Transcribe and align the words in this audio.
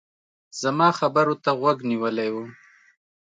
زما 0.61 0.89
خبرو 0.99 1.35
ته 1.43 1.51
غوږ 1.59 1.77
نيولی 1.89 2.29
و. 2.33 2.35